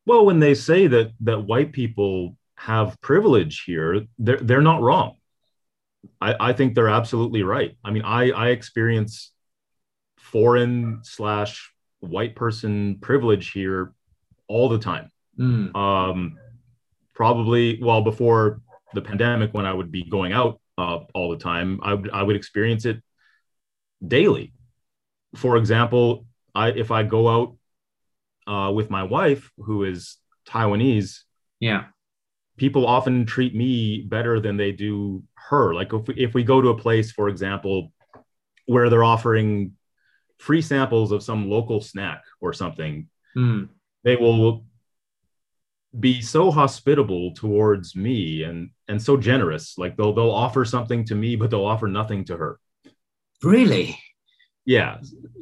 [0.05, 5.17] Well, when they say that that white people have privilege here, they're they're not wrong.
[6.21, 7.75] I, I think they're absolutely right.
[7.83, 9.31] I mean, I I experience
[10.31, 13.93] foreign slash white person privilege here
[14.47, 15.11] all the time.
[15.37, 15.75] Mm.
[15.75, 16.37] Um,
[17.13, 18.61] probably well before
[18.93, 22.23] the pandemic when I would be going out uh, all the time, I would I
[22.23, 23.01] would experience it
[24.05, 24.53] daily.
[25.35, 27.57] For example, I if I go out
[28.47, 31.19] uh, with my wife who is Taiwanese,
[31.59, 31.85] yeah,
[32.57, 35.73] people often treat me better than they do her.
[35.73, 37.91] Like if we, if we go to a place, for example,
[38.65, 39.73] where they're offering
[40.39, 43.69] free samples of some local snack or something, mm.
[44.03, 44.65] they will
[45.99, 49.77] be so hospitable towards me and and so generous.
[49.77, 52.59] Like they'll they'll offer something to me but they'll offer nothing to her.
[53.43, 53.99] Really?
[54.65, 54.97] Yeah.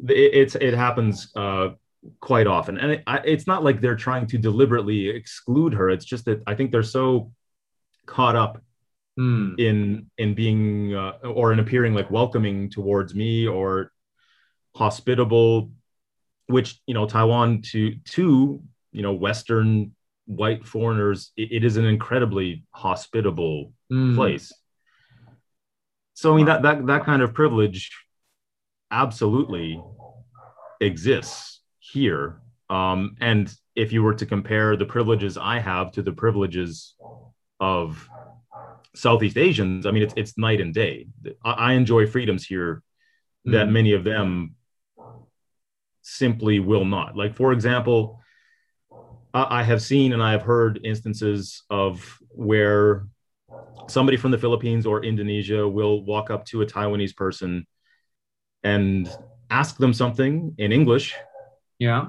[0.08, 1.70] It, it's it happens uh
[2.22, 2.78] quite often.
[2.78, 5.90] And it, I, it's not like they're trying to deliberately exclude her.
[5.90, 7.32] It's just that i think they're so
[8.06, 8.64] caught up
[9.20, 9.60] mm.
[9.60, 13.92] in in being uh, or in appearing like welcoming towards me or
[14.78, 15.72] hospitable
[16.48, 18.62] which you know taiwan to to
[18.92, 19.92] you know western
[20.28, 24.16] white foreigners, it, it is an incredibly hospitable mm.
[24.16, 24.54] place.
[26.14, 27.92] So I mean that that that kind of privilege
[28.92, 29.82] absolutely
[30.80, 32.42] exists here.
[32.70, 36.96] Um, and if you were to compare the privileges I have to the privileges
[37.60, 38.08] of
[38.96, 41.08] Southeast Asians, I mean it's it's night and day.
[41.44, 42.84] I, I enjoy freedoms here
[43.46, 43.72] that mm.
[43.72, 44.56] many of them
[46.08, 47.16] simply will not.
[47.16, 48.22] Like for example,
[49.34, 53.06] I have seen and I have heard instances of where
[53.88, 57.68] somebody from the Philippines or Indonesia will walk up to a Taiwanese person
[58.64, 59.10] and
[59.50, 61.14] ask them something in English.
[61.78, 62.08] Yeah.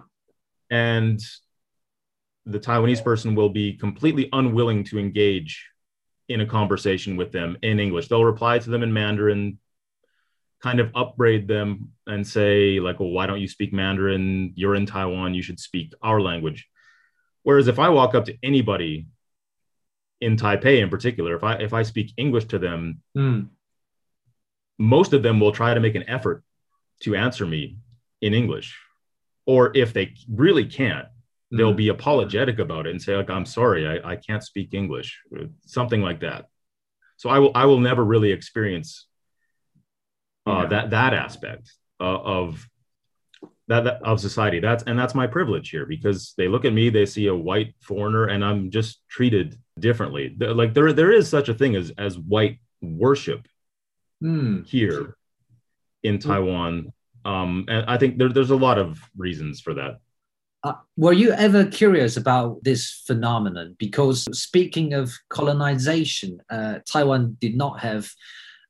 [0.71, 1.21] And
[2.47, 5.67] the Taiwanese person will be completely unwilling to engage
[6.29, 8.09] in a conversation with them in English.
[8.09, 9.59] They'll reply to them in Mandarin,
[10.62, 14.53] kind of upbraid them and say, like, well, why don't you speak Mandarin?
[14.57, 16.68] You're in Taiwan, you should speak our language.
[17.42, 19.07] Whereas if I walk up to anybody
[20.21, 23.49] in Taipei in particular, if I if I speak English to them, mm.
[24.79, 26.42] most of them will try to make an effort
[27.01, 27.79] to answer me
[28.21, 28.77] in English.
[29.47, 31.57] Or if they really can't, mm.
[31.57, 35.21] they'll be apologetic about it and say, like, I'm sorry, I, I can't speak English,
[35.64, 36.47] something like that.
[37.16, 39.08] So I will I will never really experience
[40.49, 40.67] uh, yeah.
[40.69, 42.67] that that aspect uh, of
[43.69, 44.61] that, that, of society.
[44.61, 47.75] That's and that's my privilege here because they look at me they see a white
[47.81, 50.35] foreigner and i'm just treated differently.
[50.39, 53.47] Like there there is such a thing as as white worship
[54.23, 54.67] mm.
[54.67, 55.17] here
[56.03, 56.93] in taiwan.
[57.25, 59.99] Um and i think there, there's a lot of reasons for that.
[60.65, 63.77] Uh, were you ever curious about this phenomenon?
[63.79, 68.11] Because speaking of colonization uh, taiwan did not have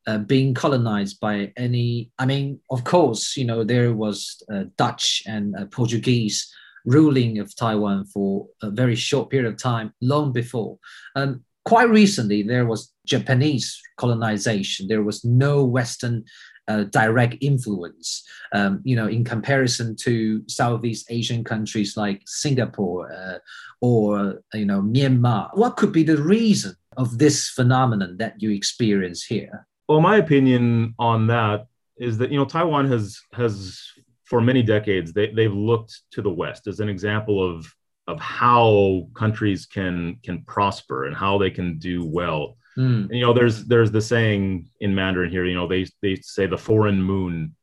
[0.08, 2.10] uh, being colonized by any.
[2.18, 6.50] I mean, of course, you know there was uh, Dutch and uh, Portuguese
[6.86, 10.78] ruling of Taiwan for a very short period of time, long before.
[11.14, 14.88] Um, quite recently, there was Japanese colonization.
[14.88, 16.24] There was no Western
[16.68, 23.38] uh, direct influence, um, you know, in comparison to Southeast Asian countries like Singapore uh,
[23.82, 25.50] or, you know, Myanmar.
[25.54, 29.66] What could be the reason of this phenomenon that you experience here?
[29.88, 33.80] Well, my opinion on that is that you know Taiwan has has
[34.24, 37.72] for many decades they they've looked to the West as an example of
[38.06, 42.56] of how countries can can prosper and how they can do well.
[42.76, 43.04] Mm.
[43.04, 45.44] And, you know, there's there's the saying in Mandarin here.
[45.44, 47.54] You know, they they say the foreign moon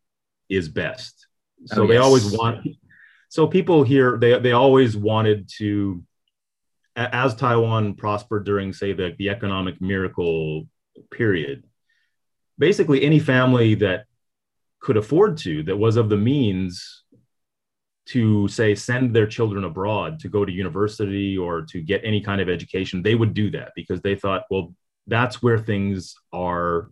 [0.50, 1.28] is best.
[1.66, 2.04] So oh, they yes.
[2.04, 2.68] always want.
[3.30, 6.04] So people here they they always wanted to,
[6.96, 10.68] as Taiwan prospered during say the the economic miracle
[11.12, 11.64] period
[12.58, 14.06] basically any family that
[14.80, 17.04] could afford to, that was of the means
[18.08, 22.40] to say send their children abroad to go to university or to get any kind
[22.40, 24.76] of education, they would do that because they thought, well,
[25.08, 26.90] that's where things are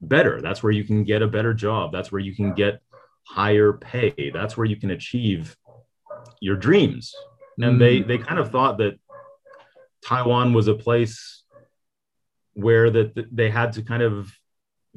[0.00, 0.40] better.
[0.40, 1.92] That's where you can get a better job.
[1.92, 2.80] That's where you can get
[3.26, 4.30] higher pay.
[4.32, 5.56] That's where you can achieve
[6.40, 7.14] your dreams.
[7.60, 8.08] And they mm-hmm.
[8.08, 8.98] they kind of thought that
[10.04, 11.42] Taiwan was a place
[12.54, 14.32] where that they had to kind of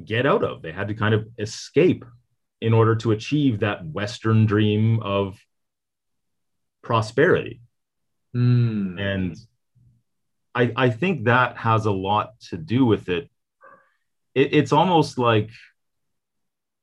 [0.04, 0.62] get out of.
[0.62, 2.04] They had to kind of escape
[2.60, 5.38] in order to achieve that Western dream of
[6.82, 7.60] prosperity.
[8.34, 9.00] Mm.
[9.00, 9.36] And
[10.54, 13.30] I, I think that has a lot to do with it.
[14.34, 14.54] it.
[14.54, 15.50] It's almost like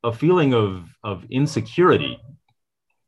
[0.03, 2.19] a feeling of, of insecurity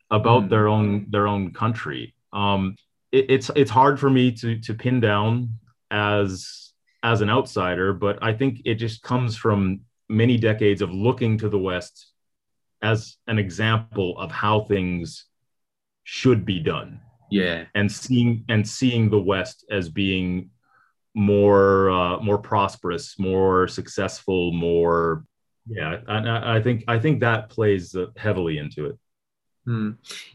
[0.09, 0.49] about mm.
[0.49, 2.15] their own their own country.
[2.33, 2.75] Um,
[3.11, 5.59] it, it's it's hard for me to to pin down
[5.91, 11.37] as as an outsider, but I think it just comes from many decades of looking
[11.39, 12.13] to the West
[12.81, 15.25] as an example of how things
[16.03, 17.01] should be done.
[17.29, 20.49] Yeah, and seeing and seeing the West as being
[21.13, 25.25] more uh, more prosperous, more successful, more
[25.67, 25.97] yeah.
[26.07, 28.97] And I, I think I think that plays heavily into it.
[29.65, 29.91] Hmm.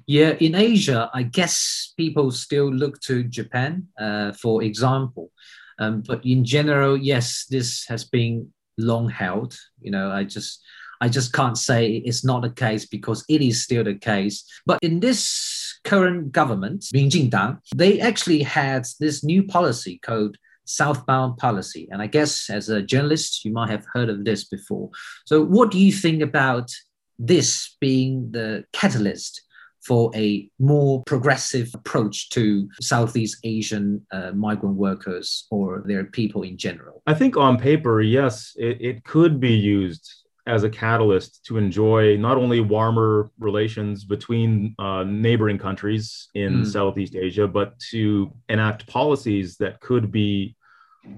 [0.06, 5.30] Yeah, in Asia, I guess people still look to Japan, uh, for example.
[5.78, 8.52] Um, but in general, yes, this has been
[8.83, 9.57] long held.
[9.81, 10.62] You know, I just
[11.01, 14.45] I just can't say it's not the case because it is still the case.
[14.66, 21.88] But in this current government, Minjindang, they actually had this new policy called southbound policy.
[21.90, 24.90] And I guess as a journalist, you might have heard of this before.
[25.27, 26.71] So what do you think about
[27.18, 29.42] this being the catalyst
[29.87, 36.57] for a more progressive approach to Southeast Asian uh, migrant workers or their people in
[36.57, 37.03] general?
[37.07, 40.09] I think on paper, yes, it, it could be used
[40.47, 46.66] as a catalyst to enjoy not only warmer relations between uh, neighboring countries in mm.
[46.66, 50.57] Southeast Asia, but to enact policies that could be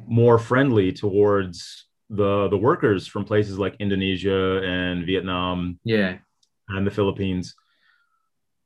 [0.06, 6.18] more friendly towards the the workers from places like Indonesia and Vietnam, yeah,
[6.68, 7.54] and the Philippines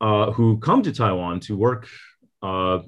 [0.00, 1.88] uh, who come to Taiwan to work
[2.42, 2.80] uh,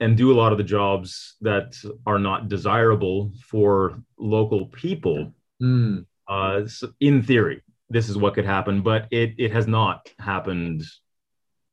[0.00, 1.76] and do a lot of the jobs that
[2.06, 5.32] are not desirable for local people.
[5.62, 6.06] Mm.
[6.28, 10.82] Uh, so in theory, this is what could happen, but it it has not happened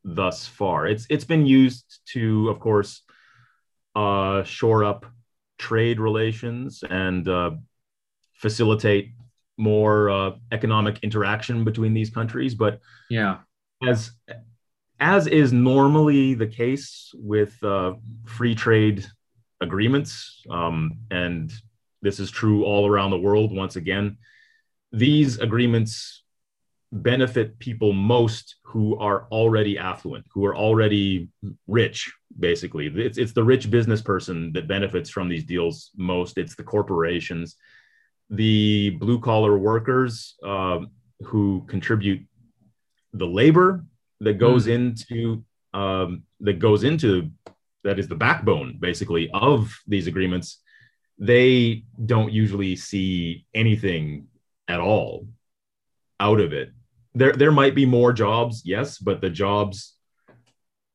[0.04, 0.88] thus far.
[0.88, 3.02] It's it's been used to, of course,
[3.96, 5.06] uh, shore up
[5.58, 7.52] trade relations and uh,
[8.36, 9.14] facilitate
[9.58, 12.54] more uh, economic interaction between these countries.
[12.54, 12.80] But
[13.10, 13.40] yeah,
[13.88, 14.12] as
[15.00, 17.94] as is normally the case with uh,
[18.26, 19.06] free trade
[19.62, 21.52] agreements, um, and
[22.02, 24.18] this is true all around the world, once again,
[24.92, 26.24] these agreements
[26.92, 31.28] benefit people most who are already affluent, who are already
[31.68, 32.88] rich, basically.
[32.88, 37.56] It's, it's the rich business person that benefits from these deals most, it's the corporations.
[38.30, 40.82] The blue collar workers uh,
[41.22, 42.22] who contribute
[43.14, 43.84] the labor
[44.24, 44.74] that goes mm.
[44.74, 47.32] into um, that goes into
[47.84, 50.60] that is the backbone basically of these agreements
[51.20, 54.28] they don't usually see anything
[54.68, 55.28] at all
[56.20, 56.72] out of it
[57.14, 59.96] there there might be more jobs yes but the jobs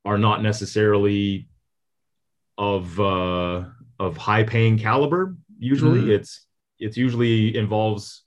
[0.05, 1.49] are not necessarily
[2.57, 3.65] of uh,
[3.99, 6.09] of high paying caliber usually mm.
[6.11, 6.47] it's
[6.79, 8.25] it's usually involves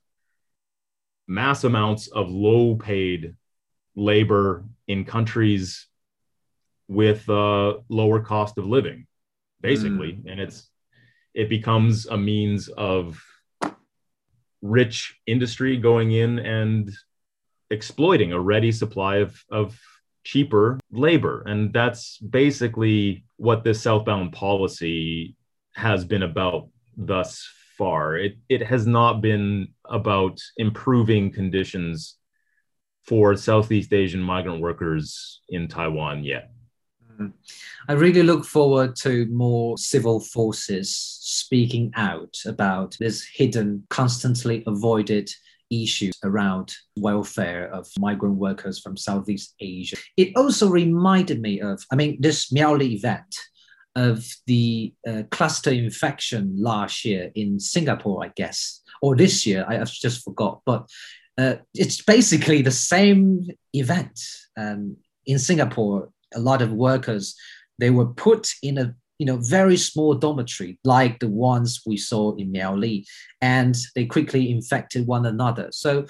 [1.27, 3.35] mass amounts of low paid
[4.01, 5.87] labor in countries
[6.87, 9.07] with uh, lower cost of living,
[9.61, 10.31] basically, mm.
[10.31, 10.67] and it's
[11.33, 13.23] it becomes a means of
[14.61, 16.91] rich industry going in and
[17.69, 19.79] exploiting a ready supply of, of
[20.23, 21.43] cheaper labor.
[21.45, 25.35] And that's basically what this southbound policy
[25.75, 28.17] has been about thus far.
[28.17, 32.17] It, it has not been about improving conditions
[33.03, 36.51] for Southeast Asian migrant workers in Taiwan yet.
[37.11, 37.27] Mm-hmm.
[37.89, 45.29] I really look forward to more civil forces speaking out about this hidden, constantly avoided
[45.71, 49.97] issue around welfare of migrant workers from Southeast Asia.
[50.17, 53.35] It also reminded me of, I mean, this Miaoli event
[53.95, 59.75] of the uh, cluster infection last year in Singapore, I guess, or this year, I,
[59.75, 60.61] have just forgot.
[60.65, 60.87] But
[61.41, 64.19] uh, it's basically the same event.
[64.57, 67.35] Um, in Singapore, a lot of workers
[67.79, 72.35] they were put in a you know very small dormitory like the ones we saw
[72.35, 73.05] in Miaoli,
[73.41, 75.69] and they quickly infected one another.
[75.71, 76.05] So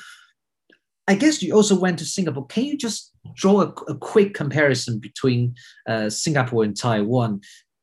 [1.07, 2.45] I guess you also went to Singapore.
[2.47, 5.55] Can you just draw a, a quick comparison between
[5.88, 7.41] uh, Singapore and Taiwan?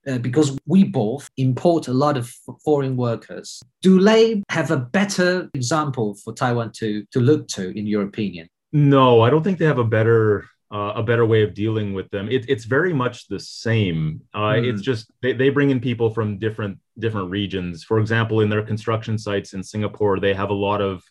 [0.08, 2.32] Uh, because we both import a lot of
[2.64, 3.62] foreign workers.
[3.82, 8.48] Do they have a better example for Taiwan to, to look to, in your opinion?
[8.72, 12.10] No, I don't think they have a better uh, a better way of dealing with
[12.10, 12.28] them.
[12.30, 14.20] It, it's very much the same.
[14.34, 14.66] Uh, mm.
[14.66, 17.84] It's just they, they bring in people from different different regions.
[17.84, 21.02] For example, in their construction sites in Singapore, they have a lot of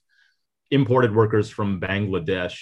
[0.69, 2.59] imported workers from Bangladesh,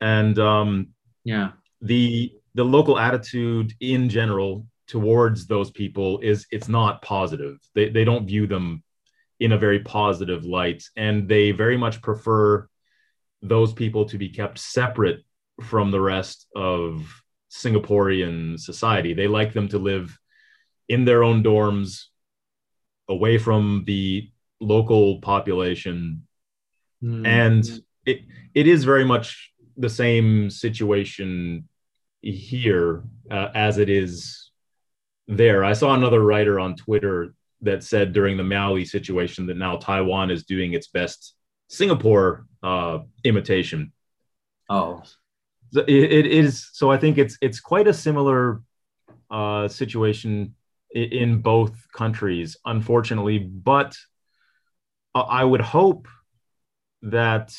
[0.00, 0.88] and um,
[1.24, 7.58] yeah, the the local attitude in general towards those people is it's not positive.
[7.74, 8.82] They they don't view them
[9.38, 12.68] in a very positive light, and they very much prefer
[13.42, 15.22] those people to be kept separate
[15.62, 19.14] from the rest of Singaporean society.
[19.14, 20.18] They like them to live
[20.88, 22.04] in their own dorms,
[23.08, 24.30] away from the
[24.60, 26.26] local population.
[27.02, 27.26] Mm.
[27.26, 28.20] And it,
[28.54, 31.68] it is very much the same situation
[32.22, 34.45] here uh, as it is
[35.28, 35.64] there.
[35.64, 40.30] I saw another writer on Twitter that said during the Miaoli situation that now Taiwan
[40.30, 41.34] is doing its best
[41.68, 43.92] Singapore uh, imitation.
[44.68, 45.02] Oh,
[45.74, 46.68] it, it is.
[46.72, 48.62] So I think it's it's quite a similar
[49.30, 50.54] uh, situation
[50.90, 53.38] in, in both countries, unfortunately.
[53.38, 53.96] But
[55.14, 56.08] I would hope
[57.02, 57.56] that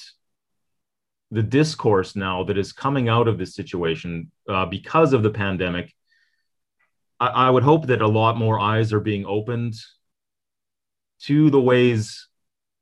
[1.32, 5.93] the discourse now that is coming out of this situation uh, because of the pandemic,
[7.20, 9.76] I, I would hope that a lot more eyes are being opened
[11.24, 12.28] to the ways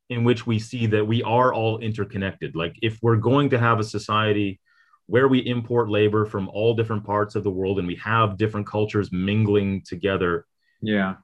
[0.09, 2.55] in which we see that we are all interconnected.
[2.55, 4.59] Like, if we're going to have a society
[5.07, 8.67] where we import labor from all different parts of the world and we have different
[8.67, 10.45] cultures mingling together,
[10.81, 11.15] yeah,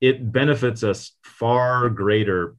[0.00, 2.56] it benefits us far greater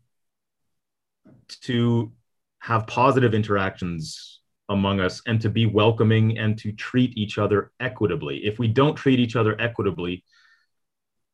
[1.62, 2.12] to
[2.60, 8.46] have positive interactions among us and to be welcoming and to treat each other equitably.
[8.46, 10.24] If we don't treat each other equitably,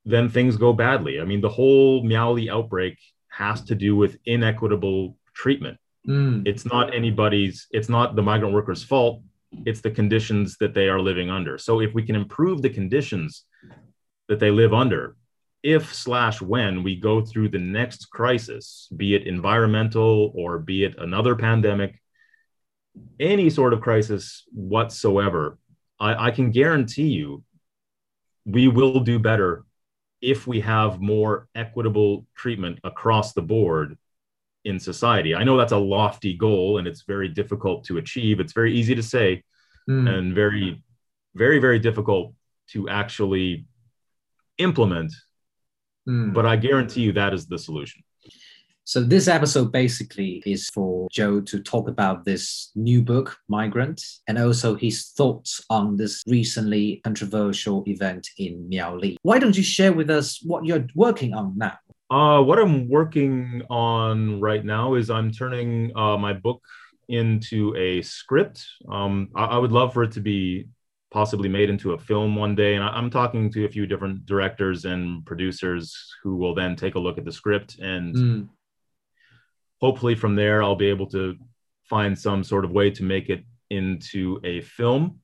[0.05, 1.19] then things go badly.
[1.19, 5.77] I mean, the whole Miaoli outbreak has to do with inequitable treatment.
[6.07, 6.47] Mm.
[6.47, 9.21] It's not anybody's, it's not the migrant workers' fault.
[9.65, 11.57] It's the conditions that they are living under.
[11.57, 13.45] So if we can improve the conditions
[14.27, 15.15] that they live under,
[15.63, 20.95] if slash when we go through the next crisis, be it environmental or be it
[20.97, 22.01] another pandemic,
[23.19, 25.57] any sort of crisis whatsoever,
[25.99, 27.43] I, I can guarantee you
[28.45, 29.65] we will do better
[30.21, 33.97] if we have more equitable treatment across the board
[34.65, 35.35] in society.
[35.35, 38.39] I know that's a lofty goal and it's very difficult to achieve.
[38.39, 39.43] It's very easy to say
[39.89, 40.09] mm.
[40.09, 40.81] and very,
[41.35, 42.33] very, very difficult
[42.69, 43.65] to actually
[44.57, 45.13] implement.
[46.07, 46.33] Mm.
[46.33, 48.03] But I guarantee you that is the solution.
[48.85, 54.37] So this episode basically is for Joe to talk about this new book, Migrant, and
[54.37, 59.15] also his thoughts on this recently controversial event in Miaoli.
[59.21, 61.77] Why don't you share with us what you're working on now?
[62.11, 66.61] Uh, what I'm working on right now is I'm turning uh, my book
[67.07, 68.65] into a script.
[68.91, 70.67] Um, I, I, would love for it to be
[71.09, 72.75] possibly made into a film one day.
[72.75, 76.95] And I, am talking to a few different directors and producers who will then take
[76.95, 78.49] a look at the script and mm
[79.83, 81.35] hopefully from there I'll be able to
[81.83, 85.19] find some sort of way to make it into a film.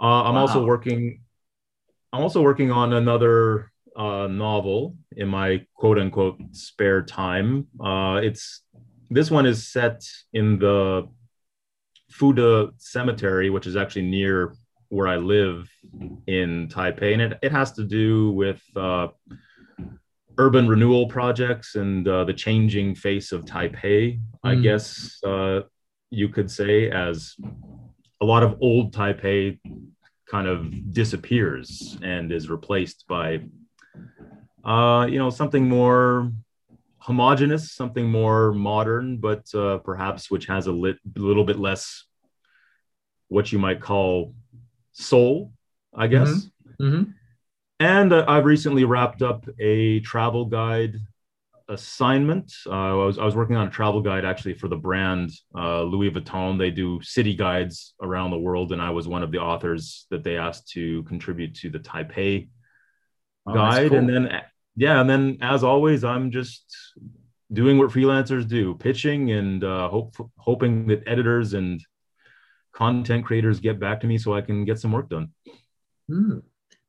[0.00, 0.40] Uh, I'm wow.
[0.40, 1.20] also working.
[2.12, 7.66] I'm also working on another uh, novel in my quote unquote spare time.
[7.78, 8.62] Uh, it's
[9.10, 9.98] this one is set
[10.32, 11.06] in the
[12.10, 14.54] Fude Cemetery, which is actually near
[14.88, 15.68] where I live
[16.26, 19.08] in Taipei, and it, it has to do with uh,
[20.40, 24.20] urban renewal projects and uh, the changing face of Taipei, mm.
[24.42, 25.60] I guess uh,
[26.10, 27.36] you could say, as
[28.22, 29.60] a lot of old Taipei
[30.26, 33.42] kind of disappears and is replaced by,
[34.64, 36.32] uh, you know, something more
[36.98, 42.06] homogenous, something more modern, but uh, perhaps which has a lit, little bit less
[43.28, 44.34] what you might call
[44.92, 45.52] soul,
[45.94, 46.30] I guess.
[46.30, 46.84] Mm-hmm.
[46.84, 47.10] Mm-hmm.
[47.80, 50.96] And uh, I've recently wrapped up a travel guide
[51.70, 52.52] assignment.
[52.66, 55.82] Uh, I, was, I was working on a travel guide actually for the brand uh,
[55.82, 56.58] Louis Vuitton.
[56.58, 60.22] They do city guides around the world, and I was one of the authors that
[60.22, 62.50] they asked to contribute to the Taipei
[63.46, 63.88] oh, guide.
[63.88, 63.98] Cool.
[63.98, 64.42] And then,
[64.76, 66.64] yeah, and then as always, I'm just
[67.50, 71.82] doing what freelancers do, pitching and uh, hope, hoping that editors and
[72.72, 75.30] content creators get back to me so I can get some work done.
[76.08, 76.40] Hmm.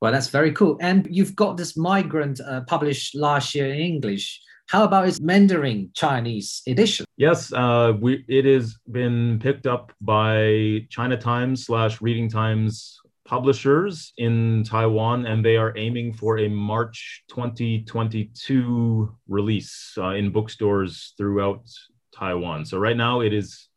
[0.02, 0.78] Well, that's very cool.
[0.82, 4.42] And you've got this migrant uh, published last year in English.
[4.68, 7.06] How about its Mandarin Chinese edition?
[7.18, 14.14] Yes, uh, we, it has been picked up by China Times slash Reading Times publishers
[14.18, 21.70] in Taiwan, and they are aiming for a March 2022 release uh, in bookstores throughout
[22.16, 22.66] Taiwan.
[22.66, 23.68] So right now it is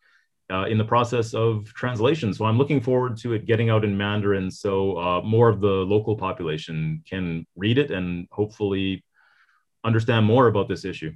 [0.51, 2.35] uh, in the process of translation.
[2.35, 5.69] So I'm looking forward to it getting out in Mandarin so uh, more of the
[5.69, 9.05] local population can read it and hopefully
[9.85, 11.13] understand more about this issue.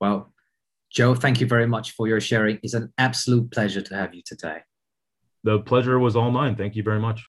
[0.00, 0.32] Well,
[0.90, 2.58] Joe, thank you very much for your sharing.
[2.62, 4.58] It's an absolute pleasure to have you today.
[5.44, 6.56] The pleasure was all mine.
[6.56, 7.24] Thank you very much.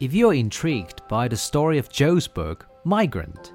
[0.00, 3.52] If you're intrigued by the story of Joe's book, Migrant,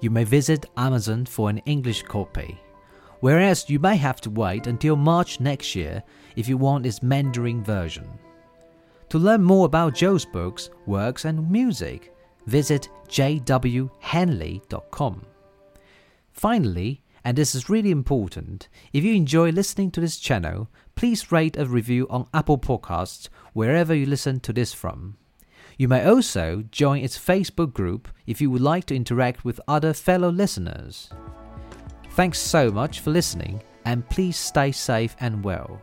[0.00, 2.58] you may visit Amazon for an English copy
[3.22, 6.02] whereas you may have to wait until March next year
[6.34, 8.06] if you want its Mandarin version.
[9.10, 12.12] To learn more about Joe's books, works, and music,
[12.46, 13.90] visit jwhenley.com.
[16.32, 21.56] Finally, and this is really important, if you enjoy listening to this channel, please rate
[21.56, 25.16] a review on Apple Podcasts wherever you listen to this from.
[25.78, 29.92] You may also join its Facebook group if you would like to interact with other
[29.92, 31.08] fellow listeners.
[32.14, 35.80] Thanks so much for listening, and please stay safe and well.